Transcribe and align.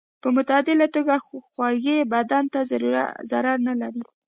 په 0.21 0.27
معتدله 0.35 0.87
توګه 0.95 1.15
خوږې 1.53 1.97
بدن 2.13 2.43
ته 2.53 2.59
ضرر 3.31 3.57
نه 3.67 3.73
لري. 3.81 4.03